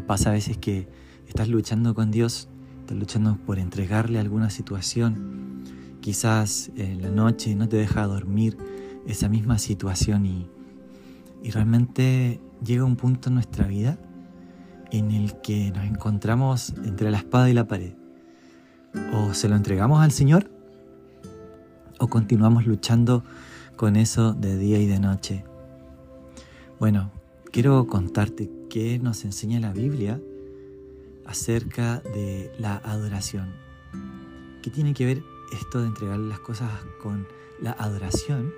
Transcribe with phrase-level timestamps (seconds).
[0.00, 0.88] ¿Te pasa a veces que
[1.28, 2.48] estás luchando con Dios,
[2.80, 5.62] estás luchando por entregarle alguna situación?
[6.00, 8.56] Quizás en la noche no te deja dormir
[9.06, 10.48] esa misma situación y,
[11.42, 13.98] y realmente llega un punto en nuestra vida
[14.90, 17.92] en el que nos encontramos entre la espada y la pared.
[19.12, 20.50] O se lo entregamos al Señor
[21.98, 23.22] o continuamos luchando
[23.76, 25.44] con eso de día y de noche.
[26.78, 27.10] Bueno,
[27.52, 30.18] quiero contarte qué nos enseña la Biblia
[31.26, 33.52] acerca de la adoración.
[34.62, 36.70] ¿Qué tiene que ver esto de entregar las cosas
[37.02, 37.26] con
[37.60, 38.50] la adoración?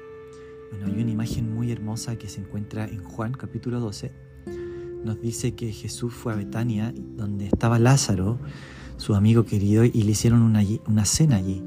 [0.70, 4.30] Bueno, hay una imagen muy hermosa que se encuentra en Juan capítulo 12
[5.05, 8.39] nos dice que Jesús fue a Betania, donde estaba Lázaro,
[8.97, 11.62] su amigo querido, y le hicieron una, cena allí.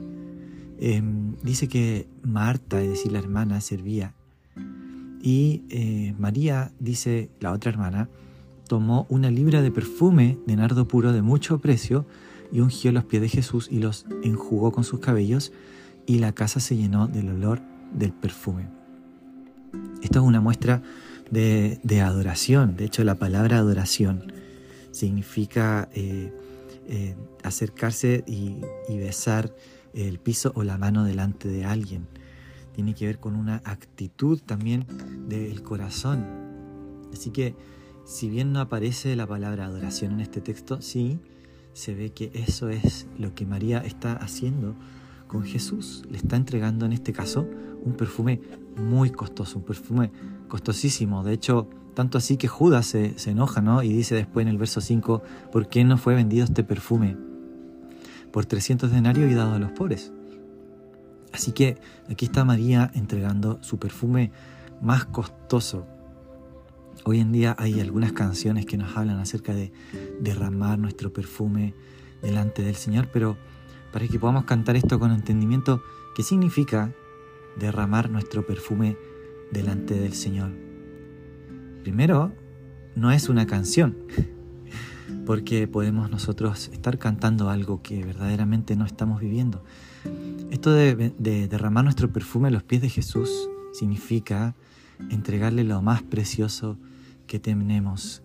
[0.80, 4.14] Em, dice que Marta, es decir, la hermana, servía.
[5.22, 8.10] Y eh, María, dice la otra hermana,
[8.68, 12.06] tomó una libra de perfume de nardo puro de mucho precio
[12.52, 15.52] y ungió los pies de Jesús y los enjugó con sus cabellos
[16.06, 17.62] y la casa se llenó del olor
[17.94, 18.68] del perfume.
[20.02, 20.82] Esto es una muestra
[21.32, 22.76] de, adoración.
[22.76, 24.32] De hecho, la palabra adoración
[24.92, 26.32] significa eh,
[26.88, 28.58] eh, acercarse y,
[28.98, 29.54] besar
[29.94, 32.08] el piso o la mano delante de alguien.
[32.74, 34.86] Tiene que ver con una actitud también
[35.28, 36.26] del corazón.
[37.14, 37.56] Así que,
[38.06, 41.20] si bien no aparece la palabra adoración en este texto, sí
[41.74, 44.76] se ve que eso es lo que María está haciendo
[45.28, 46.04] con Jesús.
[46.10, 47.48] Le está entregando en este caso
[47.84, 48.40] un perfume
[48.78, 50.12] muy costoso, un perfume
[50.48, 51.24] costosísimo.
[51.24, 53.82] De hecho, tanto así que Judas se, enoja, ¿no?
[53.82, 57.18] Y dice después en el verso 5, ¿por qué no fue vendido este perfume
[58.32, 60.14] por 300 denarios y dado a los pobres?
[61.34, 61.78] Así que
[62.10, 64.32] aquí está María entregando su perfume
[64.82, 65.88] más costoso.
[67.06, 69.72] Hoy en día hay algunas canciones que nos hablan acerca de
[70.20, 71.74] derramar nuestro perfume
[72.22, 73.38] delante del Señor, pero
[73.94, 75.82] para que podamos cantar esto con entendimiento,
[76.16, 76.94] ¿qué significa
[77.56, 78.98] derramar nuestro perfume
[79.52, 80.52] delante del Señor.
[81.84, 82.34] Primero,
[82.96, 83.98] no es una canción,
[85.26, 89.64] porque podemos nosotros estar cantando algo que verdaderamente no estamos viviendo.
[90.52, 94.56] Esto de, derramar nuestro perfume a los pies de Jesús significa
[95.10, 96.78] entregarle lo más precioso
[97.28, 98.22] que tenemos.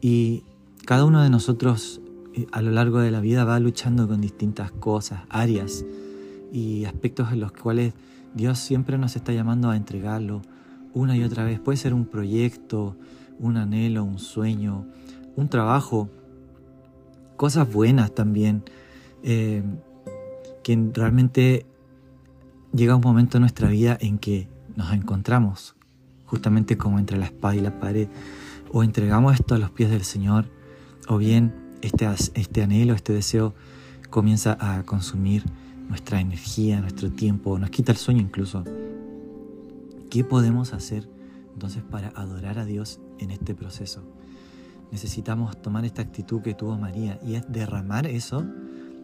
[0.00, 0.44] Y
[0.84, 2.00] cada uno de nosotros
[2.34, 5.84] eh, a lo largo de la vida va luchando con distintas cosas, áreas
[6.52, 7.94] y aspectos en los cuales
[8.34, 10.42] Dios siempre nos está llamando a entregarlo
[10.92, 11.58] una y otra vez.
[11.60, 12.96] Puede ser un proyecto,
[13.38, 14.86] un anhelo, un sueño,
[15.36, 16.08] un trabajo,
[17.36, 18.62] cosas buenas también,
[19.22, 19.62] eh,
[20.62, 21.66] que realmente
[22.72, 25.76] llega un momento en nuestra vida en que nos encontramos
[26.26, 28.08] justamente como entre la espada y la pared,
[28.72, 30.46] o entregamos esto a los pies del Señor,
[31.08, 33.54] o bien este, este anhelo, este deseo
[34.10, 35.44] comienza a consumir
[35.88, 38.64] nuestra energía, nuestro tiempo, nos quita el sueño incluso.
[40.10, 41.08] ¿Qué podemos hacer
[41.52, 44.02] entonces para adorar a Dios en este proceso?
[44.90, 48.44] Necesitamos tomar esta actitud que tuvo María y es derramar eso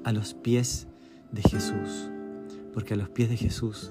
[0.05, 0.87] a los pies
[1.33, 2.11] de Jesús.
[2.73, 3.91] Porque a los pies de Jesús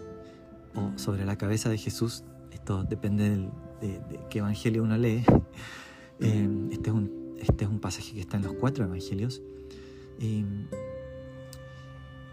[0.74, 2.24] o sobre la cabeza de Jesús,
[2.72, 3.50] esto depende
[3.82, 5.24] de, qué evangelio uno lee,
[6.20, 9.42] eh, este, es un, este es un pasaje que está en los cuatro evangelios.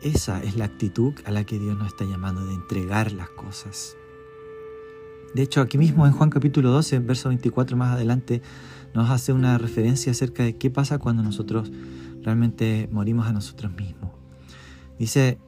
[0.03, 3.97] Esa es la actitud a la que Dios nos está llamando, de entregar las cosas.
[5.35, 8.43] De hecho, aquí mismo en Juan capítulo 12, verso 24 más adelante,
[8.95, 11.73] nos hace una referencia acerca de qué pasa cuando nosotros
[12.23, 14.13] realmente morimos a nosotros mismos.
[14.99, 15.39] Dice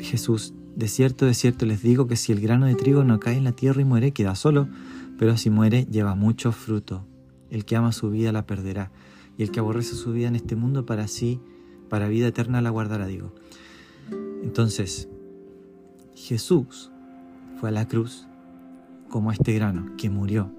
[0.00, 3.36] Jesús, de cierto, de cierto les digo que si el grano de trigo no cae
[3.36, 4.68] en la tierra y muere, queda solo,
[5.18, 7.06] pero si muere, lleva mucho fruto.
[7.50, 8.90] El que ama su vida la perderá,
[9.36, 11.40] y el que aborrece su vida en este mundo para sí
[11.90, 13.34] para vida eterna la guardará, digo.
[14.42, 15.08] Entonces,
[16.14, 16.90] Jesús
[17.58, 18.26] fue a la cruz
[19.10, 20.50] como este grano que murió,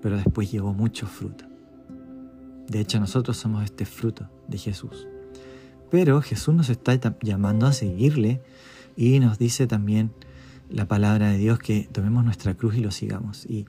[0.00, 1.44] pero después llevó mucho fruto.
[2.68, 5.08] De hecho, nosotros somos este fruto de Jesús.
[5.90, 8.40] Pero Jesús nos está llamando a seguirle
[8.96, 10.12] y nos dice también
[10.70, 13.46] la palabra de Dios que tomemos nuestra cruz y lo sigamos.
[13.46, 13.66] Y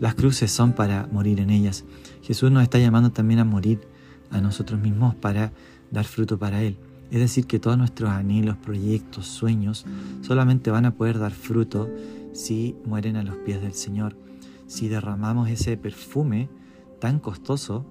[0.00, 1.84] las cruces son para morir en ellas.
[2.22, 3.80] Jesús nos está llamando también a morir
[4.30, 5.52] a nosotros mismos para
[5.90, 6.76] dar fruto para Él.
[7.10, 9.84] Es decir, que todos nuestros anhelos, proyectos, sueños
[10.22, 11.90] solamente van a poder dar fruto
[12.32, 14.16] si mueren a los pies del Señor,
[14.66, 16.48] si derramamos ese perfume
[17.00, 17.84] tan costoso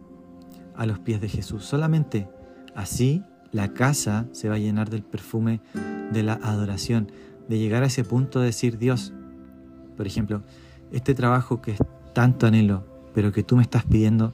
[0.75, 1.63] a los pies de Jesús.
[1.63, 2.27] Solamente
[2.75, 5.61] así la casa se va a llenar del perfume
[6.11, 7.11] de la adoración,
[7.47, 9.13] de llegar a ese punto de decir, Dios,
[9.97, 10.43] por ejemplo,
[10.91, 11.79] este trabajo que es
[12.13, 14.31] tanto anhelo, pero que tú me estás pidiendo,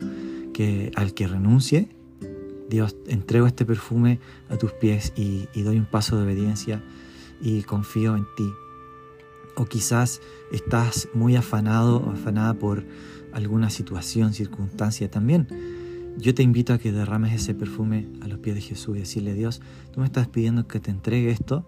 [0.54, 1.96] que al que renuncie,
[2.70, 4.20] Dios, entrego este perfume
[4.50, 6.84] a tus pies y, y doy un paso de obediencia
[7.42, 8.50] y confío en ti.
[9.56, 10.22] O quizás
[10.52, 12.86] estás muy afanado o afanada por
[13.32, 15.48] alguna situación, circunstancia también.
[16.18, 19.36] Yo te invito a que derrames ese perfume a los pies de Jesús y decirle,
[19.36, 19.62] Dios,
[19.92, 21.64] tú me estás pidiendo que te entregue esto.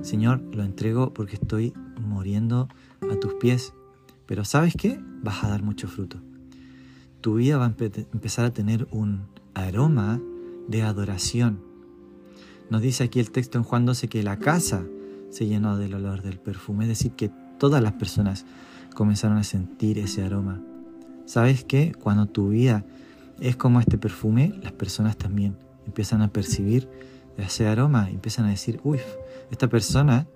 [0.00, 2.68] Señor, lo entrego porque estoy muriendo
[3.10, 3.74] a tus pies.
[4.24, 4.98] Pero ¿sabes qué?
[5.22, 6.18] Vas a dar mucho fruto.
[7.20, 7.74] Tu vida va a
[8.12, 10.22] empezar a tener un aroma
[10.68, 11.60] de adoración.
[12.70, 14.86] Nos dice aquí el texto en Juan 12 que la casa
[15.30, 18.46] se llenó del olor del perfume, es decir, que todas las personas
[18.94, 20.62] comenzaron a sentir ese aroma.
[21.26, 21.92] ¿Sabes qué?
[21.92, 22.84] Cuando tu vida
[23.40, 25.56] es como este perfume, las personas también
[25.86, 26.88] empiezan a percibir
[27.36, 28.98] ese aroma, empiezan a decir, uy,
[29.50, 30.26] esta persona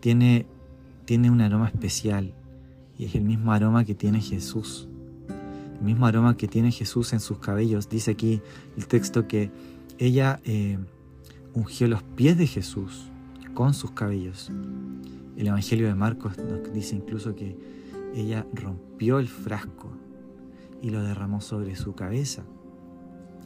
[0.00, 0.46] tiene,
[1.04, 2.32] tiene un aroma especial
[2.98, 4.88] y es el mismo aroma que tiene Jesús.
[5.28, 7.88] El mismo aroma que tiene Jesús en sus cabellos.
[7.88, 8.40] Dice aquí
[8.76, 9.50] el texto que
[9.98, 10.78] ella eh,
[11.54, 13.10] ungió los pies de Jesús
[13.54, 14.50] con sus cabellos.
[15.36, 17.56] El Evangelio de Marcos nos dice incluso que
[18.14, 19.90] ella rompió el frasco
[20.82, 22.42] y lo derramó sobre su cabeza.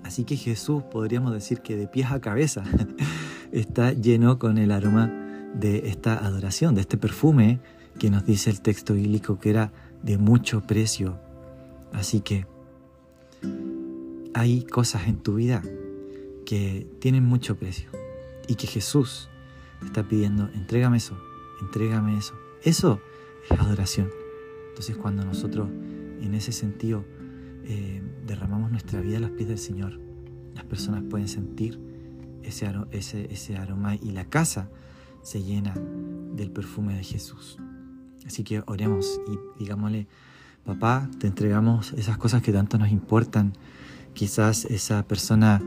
[0.02, 2.64] Así que Jesús podríamos decir que de pies a cabeza
[3.52, 5.06] está lleno con el aroma
[5.54, 7.60] de esta adoración, de este perfume
[7.98, 9.72] que nos dice el texto bíblico que era
[10.02, 11.18] de mucho precio.
[11.92, 12.46] Así que
[14.34, 15.62] hay cosas en tu vida
[16.44, 17.90] que tienen mucho precio
[18.48, 19.28] y que Jesús
[19.84, 21.18] está pidiendo, entrégame eso,
[21.60, 22.34] entrégame eso.
[22.62, 23.00] Eso
[23.50, 24.10] es adoración.
[24.68, 25.68] Entonces cuando nosotros
[26.20, 27.04] en ese sentido
[27.68, 30.00] eh, derramamos nuestra vida a los pies del Señor,
[30.54, 31.80] las personas pueden sentir
[32.42, 34.70] ese, aroma y la casa
[35.22, 35.74] se llena
[36.34, 37.58] del perfume de Jesús.
[38.24, 40.06] Así que oremos y digámosle,
[40.64, 43.52] papá, te entregamos esas cosas que tanto nos importan,
[44.14, 45.60] quizás esa persona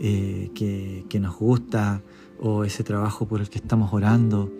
[0.00, 2.02] eh, que, que nos gusta
[2.40, 4.50] o ese trabajo por el que estamos orando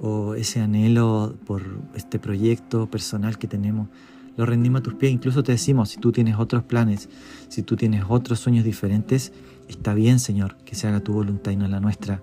[0.00, 1.62] o ese anhelo por
[1.94, 3.88] este proyecto personal que tenemos
[4.36, 5.12] lo rendimos a tus pies.
[5.12, 7.08] Incluso te decimos, si tú tienes otros planes,
[7.48, 9.32] si tú tienes otros sueños diferentes,
[9.68, 12.22] está bien, Señor, que se haga tu voluntad y no la nuestra.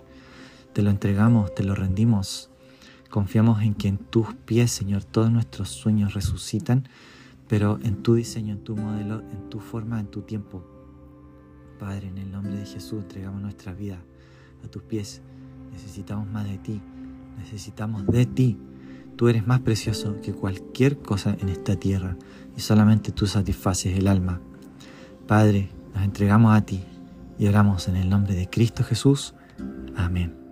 [0.73, 2.49] Te lo entregamos, te lo rendimos.
[3.09, 6.87] Confiamos en que en tus pies, Señor, todos nuestros sueños resucitan,
[7.47, 10.63] pero en tu diseño, en tu modelo, en tu forma, en tu tiempo.
[11.79, 14.01] Padre, en el nombre de Jesús entregamos nuestra vida
[14.63, 15.21] a tus pies.
[15.71, 16.81] Necesitamos más de ti,
[17.37, 18.57] necesitamos de ti
[19.17, 22.15] Tú eres más precioso que cualquier cosa en esta tierra
[22.55, 24.39] y solamente tú satisfaces el alma.
[25.27, 26.83] Padre, nos entregamos a ti
[27.39, 29.33] y oramos en el nombre de Cristo Jesús.
[29.95, 30.46] Amén.